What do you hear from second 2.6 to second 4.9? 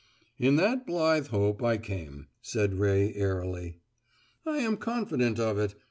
Ray airily. "I am